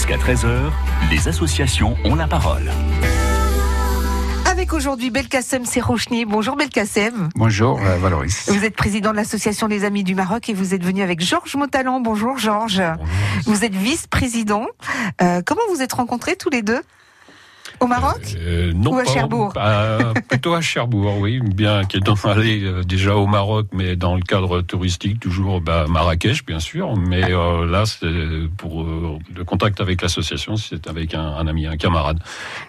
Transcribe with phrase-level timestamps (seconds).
[0.00, 0.70] Jusqu'à 13h,
[1.10, 2.70] les associations ont la parole.
[4.46, 6.24] Avec aujourd'hui Belkacem Serrochni.
[6.24, 7.28] Bonjour Belkacem.
[7.34, 8.48] Bonjour euh, Valoris.
[8.48, 11.54] Vous êtes président de l'association des Amis du Maroc et vous êtes venu avec Georges
[11.54, 12.00] Motalan.
[12.00, 12.82] Bonjour Georges.
[13.44, 14.64] Vous êtes vice-président.
[15.20, 16.80] Euh, comment vous êtes rencontrés tous les deux?
[17.80, 21.40] Au Maroc euh, non, Ou à pas- Cherbourg pas- Plutôt à Cherbourg, oui.
[21.40, 26.44] Bien qu'étant allé euh, déjà au Maroc, mais dans le cadre touristique, toujours bah, Marrakech,
[26.44, 26.96] bien sûr.
[26.96, 28.06] Mais euh, là, c'est
[28.56, 32.18] pour euh, le contact avec l'association, c'est avec un, un ami, un camarade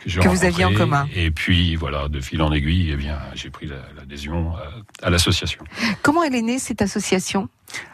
[0.05, 1.08] Que vous aviez en commun.
[1.16, 5.09] Et puis voilà, de fil en aiguille, eh bien, j'ai pris la- l'adhésion à, à
[5.09, 5.63] l'association.
[6.02, 7.49] Comment elle est née cette association?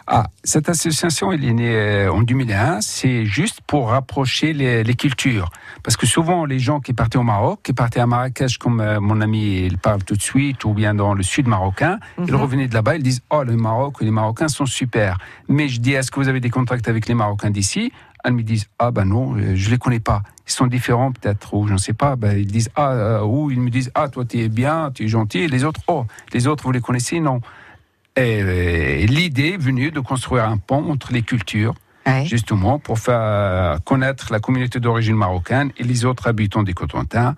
[0.10, 2.80] Ah, cette association, elle est née euh, en 2001.
[2.82, 5.50] C'est juste pour rapprocher les, les cultures.
[5.84, 9.02] Parce que souvent, les gens qui partaient au Maroc, qui partaient à Marrakech, comme euh,
[9.02, 12.36] mon ami il parle tout de suite, ou bien dans le sud marocain, ils Mhm.
[12.36, 15.18] revenaient de là-bas, ils disent Oh, le Maroc, les Marocains sont super.
[15.50, 17.92] Mais je dis Est-ce que vous avez des contacts avec les Marocains d'ici?
[18.24, 20.22] Elles me disent Ah, ben non, euh, je les connais pas.
[20.48, 22.16] Ils sont différents peut-être, ou je ne sais pas.
[22.16, 25.04] Ben, ils disent Ah, euh, ou ils me disent Ah, toi, tu es bien, tu
[25.04, 25.40] es gentil.
[25.40, 27.20] Et les autres Oh, les autres, vous les connaissez?
[27.20, 27.42] Non.
[28.18, 32.26] Et, euh, l'idée est venue de construire un pont entre les cultures, Ouais.
[32.26, 37.36] justement, pour faire connaître la communauté d'origine marocaine et les autres habitants des Cotentins.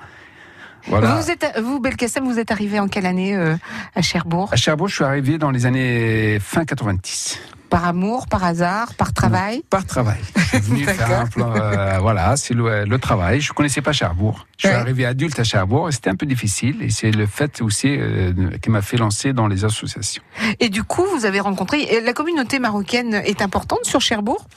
[0.88, 1.16] Voilà.
[1.16, 3.55] Vous, êtes, vous Belkacem, vous êtes arrivé en quelle année euh,
[3.95, 4.49] à Cherbourg?
[4.52, 7.39] À Cherbourg, je suis arrivé dans les années fin 90.
[7.70, 9.62] Par amour, par hasard, par travail?
[9.70, 10.17] Par travail.
[10.36, 11.53] Je suis venu faire un plan.
[11.56, 13.42] euh, voilà, c'est le, le travail.
[13.42, 14.48] Je connaissais pas Cherbourg.
[14.58, 14.81] Je suis Ouais.
[14.81, 16.78] arrivé adulte à Cherbourg et c'était un peu difficile.
[16.81, 20.23] Et c'est le fait aussi euh, qui m'a fait lancer dans les associations.
[20.59, 22.02] Et du coup, vous avez rencontré.
[22.03, 24.48] La communauté marocaine est importante sur Cherbourg?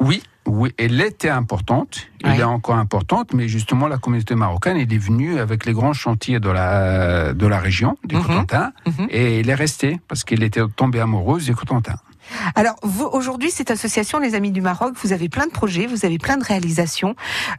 [0.00, 4.92] Oui, oui, elle était importante, elle est encore importante, mais justement la communauté marocaine elle
[4.92, 8.22] est venue avec les grands chantiers de la de la région du Mhm.
[8.24, 9.06] Cotentin Mhm.
[9.10, 11.94] et elle est restée parce qu'elle était tombée amoureuse du Cotentin.
[12.54, 16.04] Alors, vous, aujourd'hui, cette association, les Amis du Maroc, vous avez plein de projets, vous
[16.04, 17.14] avez plein de réalisations,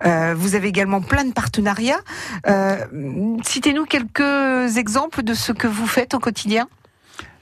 [0.06, 2.00] euh, vous avez également plein de partenariats.
[2.48, 2.78] Euh,
[3.44, 6.68] Citez-nous quelques exemples de ce que vous faites au quotidien.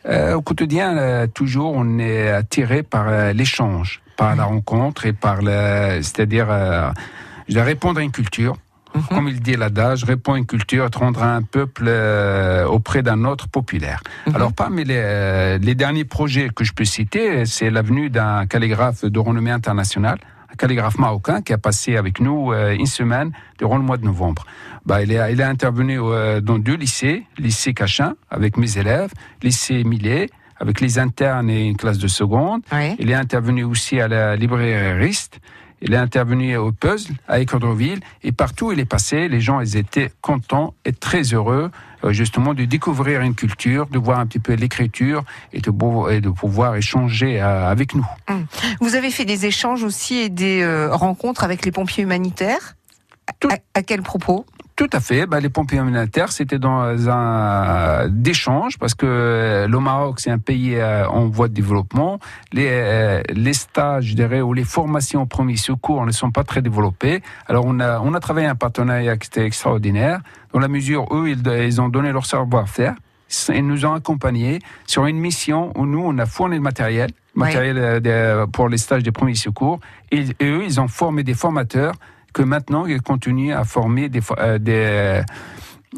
[0.06, 5.42] Euh, au quotidien, euh, toujours, on est attiré par l'échange, par la rencontre et par
[5.42, 6.90] le, c'est-à-dire, euh,
[7.48, 8.58] je vais répondre à une culture.
[8.94, 9.04] Mhm.
[9.10, 13.48] Comme il dit l'adage, répond une culture, te rendra un peuple euh, auprès d'un autre
[13.48, 14.02] populaire.
[14.28, 14.36] Mhm.
[14.36, 18.46] Alors, parmi les, euh, les derniers projets que je peux citer, c'est la venue d'un
[18.46, 20.18] calligraphe de renommée internationale,
[20.52, 24.06] un calligraphe marocain qui a passé avec nous euh, une semaine durant le mois de
[24.06, 24.46] novembre.
[24.86, 25.98] Bah, il, est, il est intervenu
[26.42, 29.12] dans deux lycées, lycée Cachin avec mes élèves,
[29.44, 30.30] lycée Millet
[30.60, 32.62] avec les internes et une classe de seconde.
[32.72, 32.96] Oui.
[33.00, 35.40] Il est intervenu aussi à la librairie Rist.
[35.82, 39.60] Il est intervenu au puzzle à Écordoville et partout où il est passé, les gens
[39.62, 41.72] ils étaient contents et très heureux
[42.04, 46.10] euh, justement de découvrir une culture, de voir un petit peu l'écriture et de, beau-
[46.10, 48.06] et de pouvoir échanger euh, avec nous.
[48.80, 52.76] Vous avez fait des échanges aussi et des euh, rencontres avec les pompiers humanitaires?
[53.40, 54.46] Tout- À, à quel propos?
[54.82, 55.28] Tout à fait.
[55.28, 60.74] Bah, les pompiers humanitaires, c'était dans un d'échange parce que le Maroc, c'est un pays
[60.76, 62.18] euh, en voie de développement.
[62.52, 66.44] Les, euh, les stages, je dirais, ou les formations au premier secours ne sont pas
[66.44, 67.22] très développées.
[67.48, 70.22] Alors, on a, on a travaillé un partenariat qui était extraordinaire.
[70.52, 72.96] Dans la mesure où ils, ils ont donné leur savoir-faire,
[73.54, 77.78] ils nous ont accompagnés sur une mission où nous, on a fourni le matériel, matériel
[77.78, 79.80] euh, pour les stages des premiers secours.
[80.10, 81.94] Et, et eux, ils ont formé des formateurs
[82.34, 85.22] que maintenant, ils continuent à former des, fo- euh, des,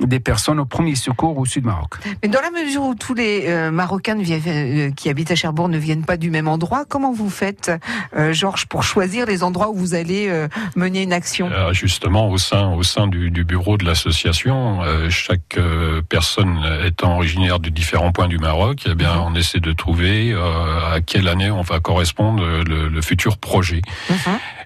[0.08, 1.96] des personnes au premier secours au sud Maroc.
[2.24, 5.36] Mais dans la mesure où tous les euh, Marocains ne viennent- euh, qui habitent à
[5.36, 7.72] Cherbourg ne viennent pas du même endroit, comment vous faites,
[8.18, 11.48] euh, Georges, pour choisir les endroits où vous allez euh, mener une action?
[11.52, 16.58] Euh, justement, au sein, au sein du, du bureau de l'association, euh, chaque euh, personne
[16.84, 21.02] étant originaire de différents points du Maroc, eh bien, on essaie de trouver euh, à
[21.02, 23.82] quelle année on va correspondre le, le futur projet.
[24.10, 24.18] Mhm.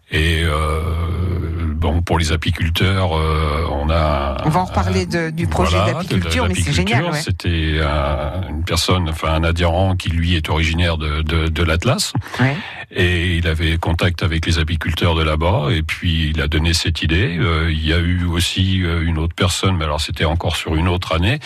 [0.09, 0.79] Et euh,
[1.91, 4.37] bon, pour les apiculteurs, euh, on a.
[4.45, 7.05] On va en reparler de- du projet Voilà, d'apiculture, mais c'est génial.
[7.05, 7.21] ouais.
[7.21, 12.13] C'était un- une personne, enfin un adhérent qui lui est originaire de, de, de l'Atlas.
[12.39, 12.55] Ouais.
[12.91, 17.01] Et il avait contact avec les apiculteurs de là-bas, et puis il a donné cette
[17.03, 17.37] idée.
[17.39, 20.75] Euh, il y a eu aussi euh, une autre personne, mais alors c'était encore sur
[20.75, 21.39] une autre année,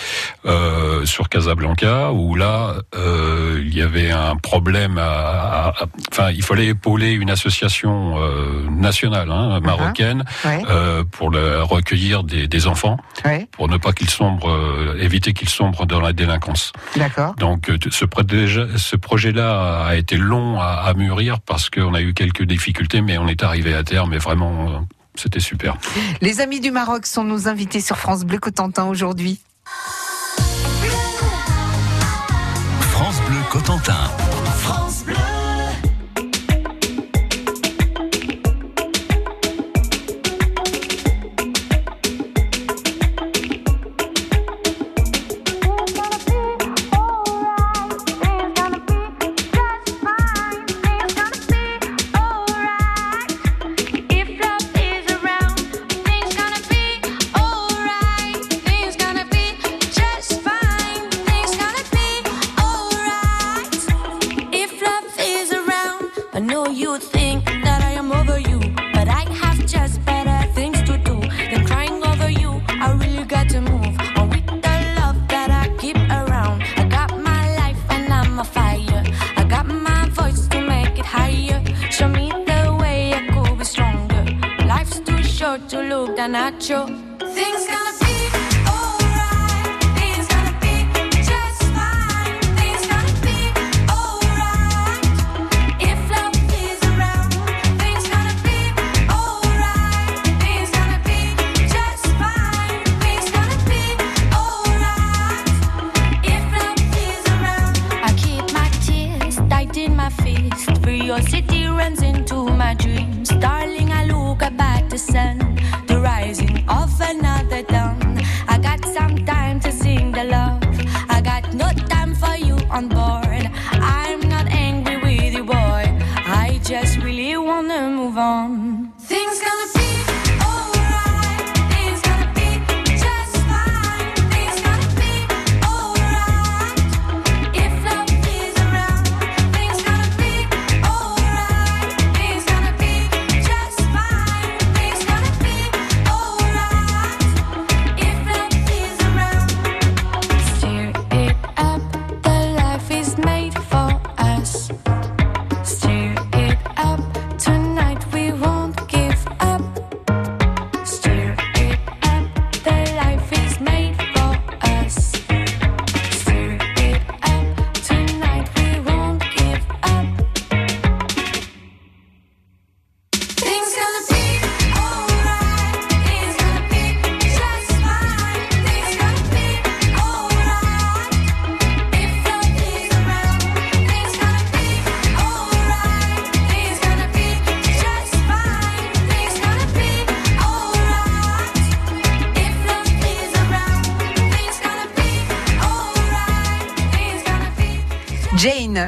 [0.45, 5.03] euh, sur Casablanca, où là, euh, il y avait un problème à...
[5.03, 10.63] à- à- Enfin, il fallait épauler une association euh, nationale, hein, marocaine, Ouais.
[10.69, 13.47] euh, pour le, recueillir des, des enfants, Ouais.
[13.51, 16.71] pour ne pas qu'ils sombrent, euh, éviter qu'ils sombrent dans la délinquance.
[16.95, 17.35] D'accord.
[17.35, 22.01] Donc euh, ce, projet- ce projet-là a été long à, à mûrir parce qu'on a
[22.01, 24.85] eu quelques difficultés, mais on est arrivé à terme et vraiment
[25.15, 25.75] c'était super.
[26.21, 29.39] Les amis du Maroc sont nos invités sur France Bleu Cotentin aujourd'hui.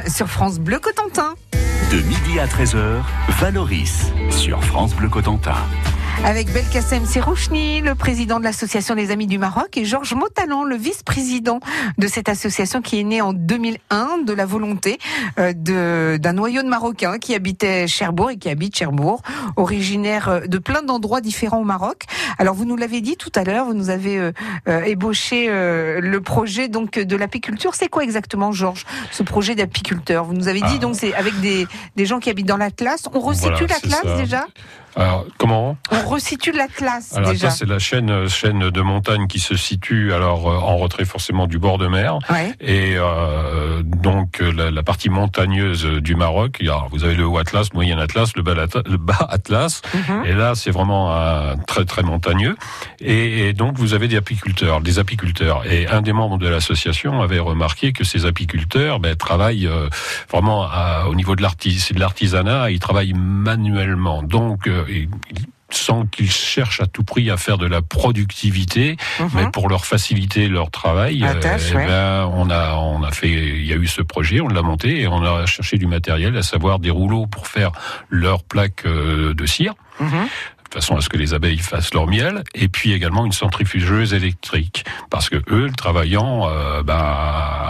[0.08, 1.34] Sur France Bleu Cotentin.
[1.90, 3.02] De midi à 13h,
[3.40, 5.56] Valoris sur France Bleu Cotentin.
[6.24, 10.74] Avec Belkacem Serouchni, le président de l'association des Amis du Maroc, et Georges Motalan, le
[10.74, 11.60] vice-président
[11.98, 14.98] de cette association qui est née en 2001 de la volonté
[15.38, 15.52] euh,
[16.16, 19.20] d'un noyau de Marocains qui habitait Cherbourg et qui habite Cherbourg,
[19.56, 22.04] originaire euh, de plein d'endroits différents au Maroc.
[22.38, 24.32] Alors vous nous l'avez dit tout à l'heure, vous nous avez euh,
[24.86, 27.74] ébauché euh, le projet donc de l'apiculture.
[27.74, 30.24] C'est quoi exactement, Georges, ce projet d'apiculteur?
[30.24, 30.78] Vous nous avez dit Ah.
[30.78, 31.66] donc c'est avec des,
[31.96, 33.08] des gens qui habitent dans l'Atlas.
[33.12, 34.46] On resitue Voilà, l'Atlas déjà?
[34.96, 39.56] Alors, comment On resitue l'Atlas Alors c'est la chaîne, euh, chaîne de montagne qui se
[39.56, 42.18] situe alors euh, en retrait forcément du bord de mer.
[42.30, 42.52] Ouais.
[42.60, 47.68] Et euh, donc euh, la, la partie montagneuse du Maroc, vous avez le haut Atlas,
[47.72, 50.24] le moyen Atlas, le bas, Atlas- le bas Atlas, Mhm.
[50.26, 52.56] et là c'est vraiment un très très montagneux.
[53.00, 55.62] Et, et donc vous avez des apiculteurs, des apiculteurs.
[55.70, 59.88] Et un des membres de l'association avait remarqué que ces apiculteurs ben, travaillent euh,
[60.30, 64.22] vraiment à- au niveau de l'artis- de l'artisanat, ils travaillent manuellement.
[64.22, 65.08] Donc euh, ils-
[65.70, 69.28] sans qu'ils cherchent à tout prix à faire de la productivité, Mhm.
[69.34, 71.86] mais pour leur faciliter leur travail, tâche, eh ouais.
[71.86, 75.00] ben, on a on a fait, il y a eu ce projet, on l'a monté
[75.00, 77.72] et on a cherché du matériel, à savoir des rouleaux pour faire
[78.08, 79.74] leurs plaques euh, de cire.
[80.00, 80.28] Mhm.
[80.74, 84.84] Façon à ce que les abeilles fassent leur miel, et puis également une centrifugeuse électrique,
[85.08, 86.96] parce que eux, travaillant euh, ben,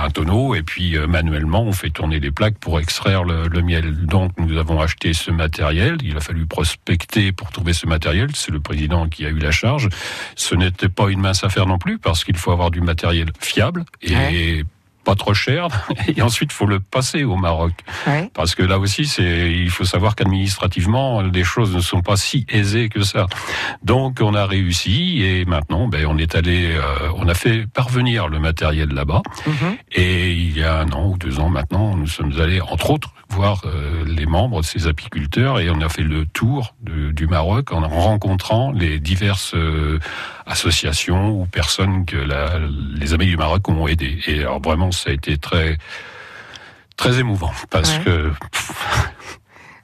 [0.03, 4.07] un tonneau, et puis euh, manuellement, on fait tourner les plaques pour extraire le, miel.
[4.07, 8.53] Donc nous avons acheté ce matériel, il a fallu prospecter pour trouver ce matériel, c'est
[8.53, 9.91] le président qui a eu la charge.
[10.35, 13.85] Ce n'était pas une mince affaire non plus, parce qu'il faut avoir du matériel fiable
[14.01, 14.65] et.
[15.05, 15.69] Pas trop cher,
[16.17, 17.73] et ensuite il faut le passer au Maroc.
[18.07, 18.31] Ouais.
[18.35, 22.47] Parce que là aussi, c'est, il faut savoir qu'administrativement, les choses ne sont pas si
[22.49, 23.27] aisées que ça.
[23.83, 28.29] Donc, on a réussi et maintenant, ben, on est allé, euh, on a fait parvenir
[28.29, 29.23] le matériel là-bas.
[29.47, 29.77] Mhm.
[29.93, 33.13] Et il y a un an ou deux ans maintenant, nous sommes allés, entre autres,
[33.29, 37.27] voir euh, les membres de ces apiculteurs et on a fait le tour de- du
[37.27, 39.99] Maroc en rencontrant les diverses euh,
[40.47, 44.19] associations ou personnes que la- les amis du Maroc ont aidé.
[44.27, 45.79] Et alors vraiment, ça a été très
[46.97, 48.05] très émouvant parce Ouais.
[48.05, 48.33] que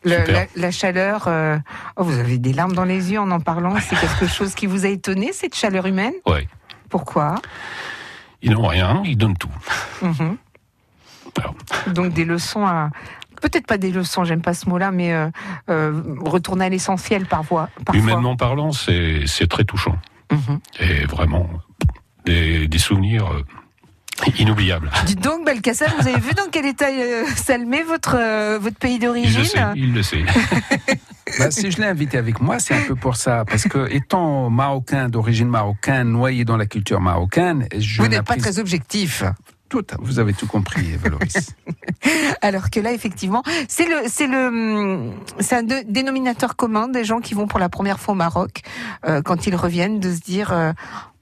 [0.02, 1.58] Le- la, la chaleur, euh,
[1.96, 3.74] oh, vous avez des larmes dans les yeux en en parlant.
[3.80, 6.14] C'est quelque chose qui vous a étonné, cette chaleur humaine?
[6.26, 6.48] Ouais,
[6.88, 7.34] Pourquoi?
[8.42, 9.50] Ils n'ont rien, ils donnent tout.
[10.00, 10.38] Mhm.
[11.38, 11.54] Alors,
[11.88, 12.88] Donc des leçons à...
[13.40, 15.28] Peut-être pas des leçons, j'aime pas ce mot-là, mais euh,
[15.70, 17.68] euh, retourner à l'essentiel parfois.
[17.84, 18.00] parfois.
[18.02, 19.96] humainement parlant, c'est c'est très touchant
[20.32, 20.60] Mhm.
[20.78, 21.48] et vraiment
[22.24, 23.42] des, des souvenirs euh,
[24.38, 24.90] inoubliables.
[25.06, 28.94] Dites donc, Belkacem, vous avez vu dans quel état euh, Salmé, votre, euh, votre pays
[28.96, 30.22] Il le d'origine sait, il le sait.
[31.38, 33.44] Bah, si je l'ai invité avec moi, c'est un peu pour ça.
[33.44, 38.36] Parce que, étant marocain, d'origine marocaine, noyé dans la culture marocaine, je Vous n'êtes pas
[38.36, 39.22] très objectif.
[39.70, 41.54] Tout, vous avez tout compris, Valoris.
[42.42, 47.04] Alors que là, effectivement, c'est le, c'est le, hum, c'est un de- dénominateur commun des
[47.04, 48.62] gens qui vont pour la première fois au Maroc,
[49.06, 50.72] euh, quand ils reviennent, de se dire, euh,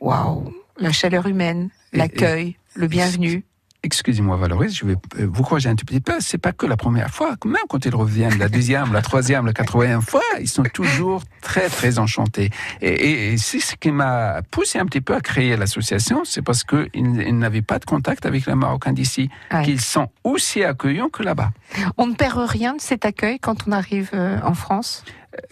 [0.01, 3.45] waouh, la chaleur humaine, l'accueil, le bienvenu.
[3.93, 6.13] Excusez-moi, Valoris, je vais euh, vous corriger un tout petit peu.
[6.21, 7.37] C'est pas que la première fois.
[7.47, 11.71] Même quand ils reviennent, la deuxième, la troisième, la quatrième fois, ils sont toujours très,
[11.71, 12.51] très enchantés.
[12.83, 16.43] Et, et- et c'est ce qui m'a poussé un petit peu à créer l'association, c'est
[16.43, 19.65] parce qu'ils ils n'avaient pas de contact avec les Marocains d'ici, Ouais.
[19.65, 21.51] qu'ils sont aussi accueillants que là-bas.
[21.97, 25.03] On ne perd rien de cet accueil quand on arrive euh, en France?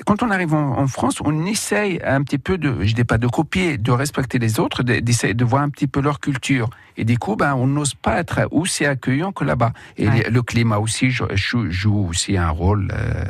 [0.06, 3.18] Quand on arrive en, en France, on essaye un petit peu de, je dis pas
[3.18, 6.70] de copier, de respecter les autres, de- d'essayer de voir un petit peu leur culture.
[6.96, 9.72] Et du coup, ben, on n'ose pas être aussi accueillant que là-bas.
[9.96, 10.28] Et Ouais.
[10.30, 13.24] le, climat aussi joue, aussi un rôle, euh,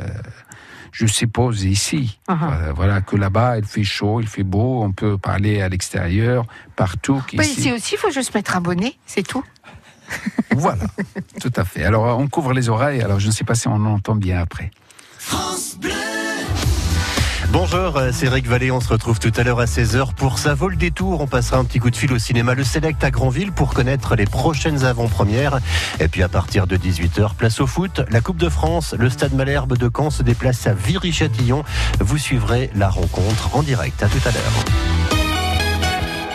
[0.91, 2.19] je suppose, ici.
[2.29, 2.35] Uh-huh.
[2.37, 6.45] Voilà, Voilà, que là-bas, il fait chaud, il fait beau, on peut parler à l'extérieur,
[6.75, 7.21] partout.
[7.27, 7.59] Qu'ici.
[7.59, 9.43] ici aussi, il faut juste mettre un bonnet, c'est tout.
[10.55, 10.85] Voilà,
[11.41, 11.83] tout à fait.
[11.83, 14.71] Alors, on couvre les oreilles, alors je ne sais pas si on entend bien après.
[17.49, 18.71] Bonjour, euh, c'est Eric Vallée.
[18.71, 21.21] On se retrouve tout à l'heure à 16h pour Ça vaut le détour.
[21.21, 24.15] On passera un petit coup de fil au cinéma Le Select à Granville pour connaître
[24.15, 25.59] les prochaines avant-premières.
[26.01, 28.01] Et puis à partir de 18h, place au foot.
[28.09, 31.63] La Coupe de France, le Stade Malherbe de Caen se déplace à Viry-Châtillon.
[32.01, 34.03] Vous suivrez la rencontre en direct.
[34.03, 35.16] À tout à l'heure.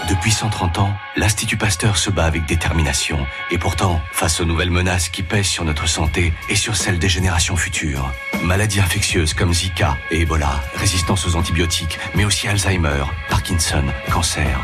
[0.09, 3.25] Depuis 130 ans, l'Institut Pasteur se bat avec détermination.
[3.51, 7.09] Et pourtant, face aux nouvelles menaces qui pèsent sur notre santé et sur celle des
[7.09, 8.11] générations futures,
[8.43, 14.61] maladies infectieuses comme Zika et Ebola, résistance aux antibiotiques, mais aussi Alzheimer, Parkinson, cancer,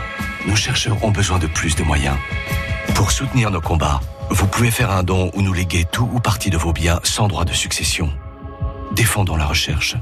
[0.47, 2.17] nos chercheurs ont besoin de plus de moyens.
[2.95, 6.51] Pour soutenir nos combats, vous pouvez faire un don ou nous léguer tout ou partie
[6.51, 8.13] de vos biens sans droit de succession.
[8.93, 9.95] Défendons la recherche.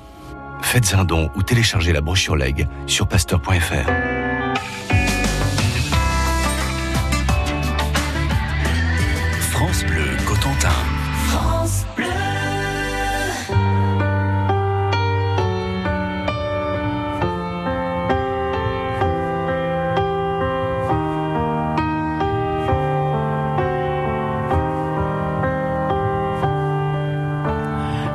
[0.62, 4.15] Faites un don ou téléchargez la brochure Leg sur pasteur.fr.
[9.66, 10.68] France Bleu Cotentin.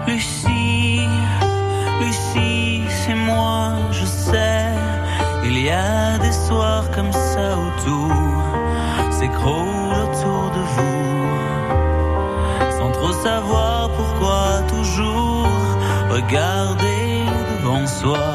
[0.08, 1.02] Lucie,
[2.00, 4.70] Lucie, c'est moi, je sais.
[5.44, 9.61] Il y a des soirs comme ça où tout s'écroule
[16.12, 18.30] regarder devant soi.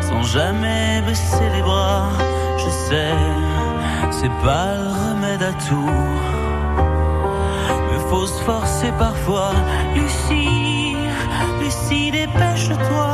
[0.00, 2.08] Sans jamais baisser les bras,
[2.58, 3.16] je sais,
[4.10, 6.00] c'est pas le remède à tout.
[7.88, 9.52] Mais faut se forcer parfois.
[9.94, 10.96] Lucie,
[11.60, 13.12] Lucie, dépêche-toi.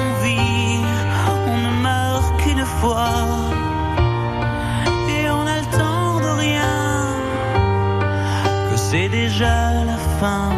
[0.00, 0.80] On vit,
[1.52, 3.12] on ne meurt qu'une fois.
[5.14, 5.44] Et on
[5.78, 6.76] temps de rien.
[8.68, 9.56] Que c'est déjà
[9.90, 10.50] la fin,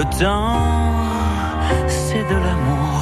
[0.00, 0.56] Le temps,
[1.86, 3.00] c'est de l'amour.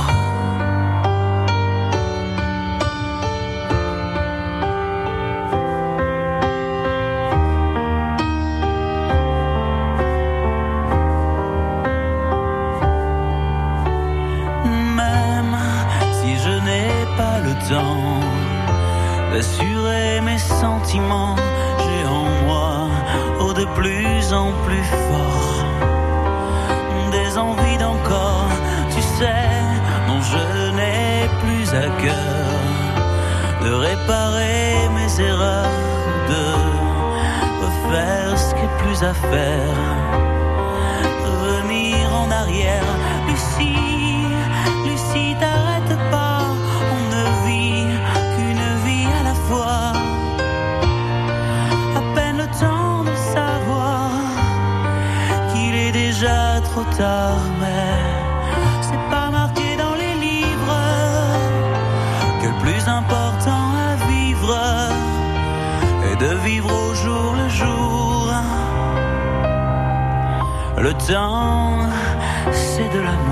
[14.96, 15.56] Même
[16.18, 18.18] si je n'ai pas le temps
[19.32, 21.36] d'assurer mes sentiments,
[21.78, 22.88] j'ai en moi,
[23.38, 25.67] oh de plus en plus fort,
[32.06, 35.70] de réparer mes erreurs,
[36.28, 36.44] de
[37.64, 39.74] refaire ce qui est plus à faire,
[41.24, 42.84] revenir en arrière,
[43.26, 44.26] Lucie,
[44.84, 45.77] Lucie, t'arrête
[71.06, 71.78] temps,
[72.52, 73.27] c'est de l'amour.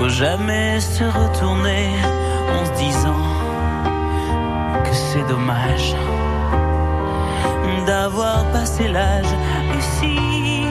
[0.00, 1.90] Faut jamais se retourner
[2.54, 3.22] en se disant
[4.82, 5.94] que c'est dommage
[7.86, 9.32] d'avoir passé l'âge.
[9.74, 10.64] Lucie,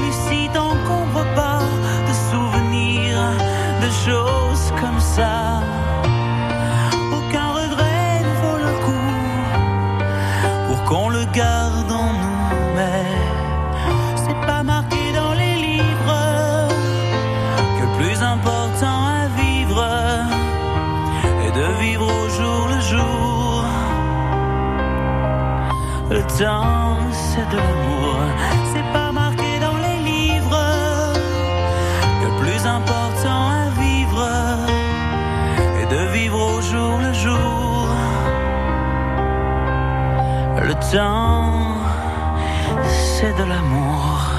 [0.00, 1.58] Lucie, tant qu'on voit pas
[2.08, 3.18] de souvenirs,
[3.82, 5.60] de choses comme ça.
[7.18, 9.12] Aucun regret ne vaut le coup
[10.68, 11.77] pour qu'on le garde
[40.92, 41.76] temps,
[42.86, 44.30] c'est de l'amour.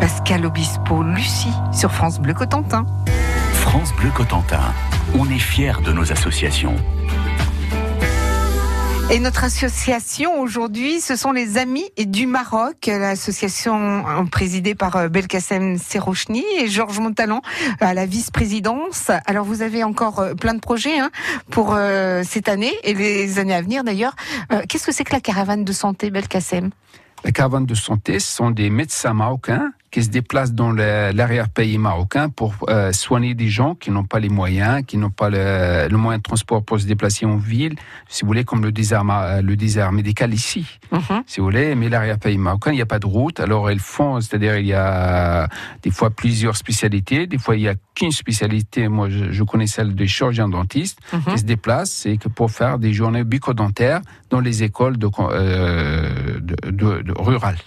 [0.00, 2.86] Pascal Obispo, Lucie, sur France Bleu Cotentin.
[3.54, 4.60] France Bleu Cotentin.
[5.18, 6.76] On est fiers de nos associations.
[9.10, 15.08] Et notre association aujourd'hui, ce sont les Amis du Maroc, l'association euh, présidée par euh,
[15.08, 17.42] Belkacem Serrochni et Georges Montalan
[17.80, 19.10] à la vice-présidence.
[19.26, 21.10] Alors vous avez encore euh, plein de projets hein,
[21.50, 24.16] pour euh, cette année et les années à venir d'ailleurs.
[24.52, 26.70] Euh, Qu'est-ce que c'est que la caravane de santé Belkacem?
[27.24, 32.28] La caravane de santé, ce sont des médecins marocains qui se déplacent dans l'arrière-pays marocain
[32.28, 35.96] pour euh, soigner des gens qui n'ont pas les moyens, qui n'ont pas le, le
[35.96, 37.76] moyen de transport pour se déplacer en ville,
[38.08, 41.22] si vous voulez, comme le désert, ma- le désert médical ici, Mhm.
[41.28, 41.76] si vous voulez.
[41.76, 43.38] Mais l'arrière-pays marocain, il n'y a pas de route.
[43.38, 45.48] Alors, ils font, c'est-à-dire, il y a
[45.84, 48.88] des fois plusieurs spécialités, des fois, il n'y a qu'une spécialité.
[48.88, 50.98] Moi, je, je connais celle des chirurgiens dentistes
[51.30, 56.40] qui se déplacent, c'est que pour faire des journées bucco-dentaires dans les écoles de, euh,
[56.40, 57.58] de, de- de- rurales.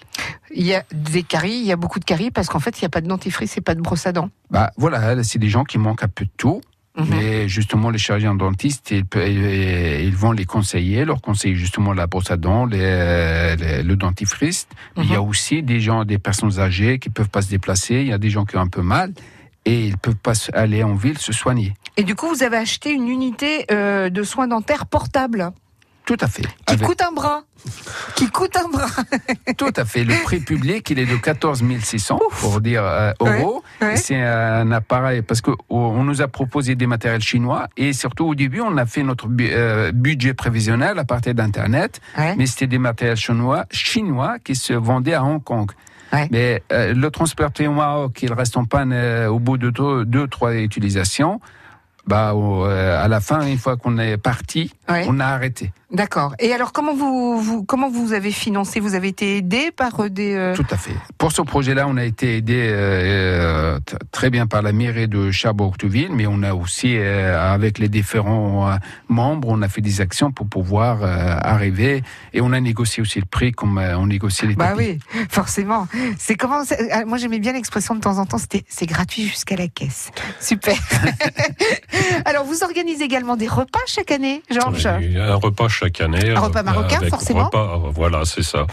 [0.54, 2.84] Il y a des caries, il y a beaucoup de caries parce qu'en fait il
[2.84, 4.30] n'y a pas de dentifrice et pas de brosse à dents.
[4.50, 6.62] Bah, voilà, c'est des gens qui manquent un peu de tout.
[6.98, 7.06] Mhm.
[7.12, 12.32] Mais justement, les chirurgiens dentistes, ils, ils- vont les conseiller, leur conseiller justement la brosse
[12.32, 14.68] à dents, les- les- le dentifrice.
[14.98, 15.28] Il y a Mhm.
[15.30, 18.02] aussi des gens, des personnes âgées qui peuvent pas se déplacer.
[18.02, 19.14] Il y a des gens qui ont un peu mal
[19.64, 21.76] et ils peuvent pas aller en ville se soigner.
[21.98, 25.52] Et du coup vous avez acheté une unité euh, de soins dentaires portable
[26.08, 26.42] Tout à fait.
[26.42, 27.42] qui Avec- coûte un bras.
[28.16, 28.88] Qui coûte un bras.
[29.58, 30.06] Tout à fait.
[30.06, 33.62] Le prix public, il est de 14 600 pour dire euh, euros.
[33.82, 33.94] Ouais, ouais.
[33.94, 38.26] Et C'est un appareil parce que oh, nous a proposé des matériels chinois et surtout
[38.26, 42.36] au début, on a fait notre bu- euh, budget prévisionnel à partir d'internet, Ouais.
[42.38, 45.70] mais c'était des matériels chinois, chinois qui se vendaient à Hong Kong.
[46.14, 46.30] Ouais.
[46.32, 50.06] Mais euh, le transporté au Maroc, il reste en panne euh, au bout de deux,
[50.06, 51.42] deux trois utilisations.
[52.06, 55.06] Bah, euh, à la fin, une fois qu'on est parti, Ouais.
[55.10, 55.74] on a arrêté.
[55.90, 56.36] D'accord.
[56.40, 58.82] Et alors comment vous, vous comment vous avez financé?
[58.82, 60.92] Vous avez été aidé par euh, des euh, Tout à fait.
[61.18, 63.80] Pour ce projet-là, on a été aidé euh,
[64.12, 68.78] très bien par la mairie de Cherbourg-Octeville, mais on a aussi, euh, avec les différents
[69.08, 73.26] membres, on a fait des actions pour pouvoir arriver et on a négocié aussi le
[73.26, 75.00] prix comme on négocie les Bah tapis.
[75.14, 75.88] oui, forcément.
[76.18, 78.38] C'est comment ah, Moi j'aimais bien l'expression de temps en temps.
[78.38, 80.12] C'était c'est gratuit jusqu'à la caisse.
[80.42, 80.76] Super.
[82.58, 84.88] vous organisez également des repas chaque année, Georges?
[84.88, 86.32] Un repas chaque année.
[86.32, 88.66] Un repas euh, marocain, avec forcément repas, voilà, c'est ça.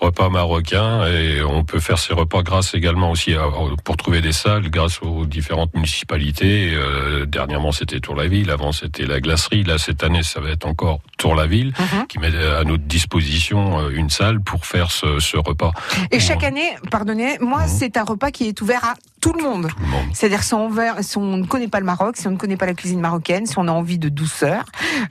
[0.00, 3.46] Repas marocain et on peut faire ces repas grâce également aussi à-
[3.84, 6.72] pour trouver des salles grâce aux différentes municipalités.
[6.74, 9.64] Euh, dernièrement c'était Tour-la-Ville, avant c'était la glacerie.
[9.64, 12.06] Là cette année ça va être encore Tour-la-Ville Mhm.
[12.08, 15.72] qui met à notre disposition euh, une salle pour faire ce, ce repas.
[16.10, 17.68] Et chaque année, pardonnez, moi Mhm.
[17.68, 19.68] c'est un repas qui est ouvert à tout le monde.
[20.12, 22.56] C'est-à-dire si on, veut- si on ne connaît pas le Maroc, si on ne connaît
[22.58, 24.64] pas la cuisine marocaine, si on a envie de douceur,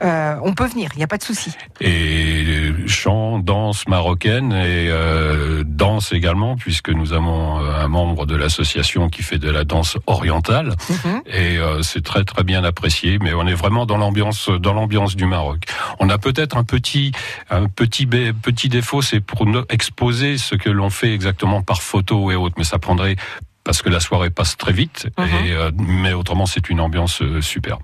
[0.03, 0.91] euh, on peut venir.
[0.93, 1.51] Il n'y a pas de souci.
[1.81, 8.35] et chant, danse marocaine et euh, danse également puisque nous avons euh, un membre de
[8.35, 11.21] l'association qui fait de la danse orientale Mhm.
[11.27, 15.15] et euh, c'est très très bien apprécié mais on est vraiment dans l'ambiance dans l'ambiance
[15.15, 15.63] du Maroc.
[15.99, 17.11] On a peut-être un petit
[17.49, 22.35] un petit petit défaut c'est pour exposer ce que l'on fait exactement par photo et
[22.35, 23.15] autres mais ça prendrait
[23.63, 25.25] parce que la soirée passe très vite, Mhm.
[25.43, 27.81] et, euh, mais autrement c'est une ambiance superbe.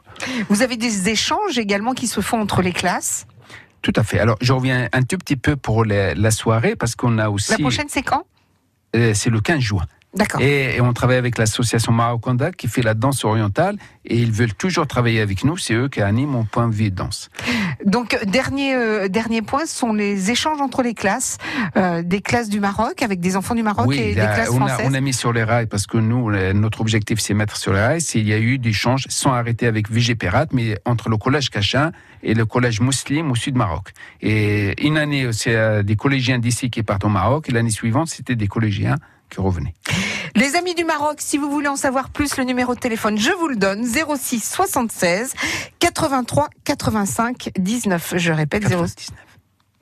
[0.48, 3.26] Vous avez des échanges également qui se font entre les classes?
[3.82, 4.20] Tout à fait.
[4.20, 7.52] Alors, je reviens un tout petit peu pour la, la soirée parce qu'on a aussi.
[7.52, 8.26] La prochaine c'est quand?
[8.96, 9.86] Euh, c'est le 15 juin.
[10.14, 10.42] D'accord.
[10.42, 14.54] Et, et on travaille avec l'association Maroconda qui fait la danse orientale et ils veulent
[14.54, 15.58] toujours travailler avec nous.
[15.58, 17.30] C'est eux qui animent mon point de de danse.
[17.86, 21.38] Donc dernier euh, dernier point ce sont les échanges entre les classes,
[21.78, 24.68] euh, des classes du Maroc avec des enfants du Maroc et des classes on, a,
[24.68, 24.88] françaises.
[24.90, 27.80] on a mis sur les rails parce que nous, notre objectif, c'est mettre sur les
[27.80, 28.02] rails.
[28.16, 31.92] Il y a eu des échanges sans arrêter avec Vigépérat, mais entre le collège Cachin
[32.24, 33.92] et le collège Muslim au sud Maroc.
[34.22, 38.08] Et une année, c'est euh, des collégiens d'ici qui partent au Maroc, et l'année suivante,
[38.08, 38.96] c'était des collégiens
[39.32, 39.74] qui revenaient.
[40.36, 43.32] Les amis du Maroc, si vous voulez en savoir plus, le numéro de téléphone, je
[43.32, 45.34] vous le donne 06 76
[45.80, 48.14] 83 85 19.
[48.18, 48.70] Je répète 06.
[48.70, 49.18] 99.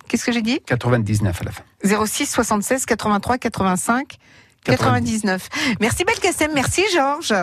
[0.07, 0.59] Qu'est-ce que j'ai dit?
[0.65, 1.63] 99 à la fin.
[2.05, 4.17] 06 76 83 85
[4.63, 5.49] 99.
[5.79, 7.33] Merci Belkacem, merci Georges.